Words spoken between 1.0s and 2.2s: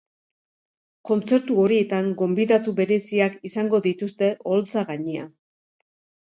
Kontzertu horietan,